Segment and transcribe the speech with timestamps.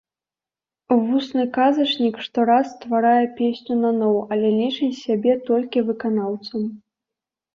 [1.07, 6.63] Вусны казачнік штораз стварае песню наноў, але лічыць сябе толькі выканаўцам.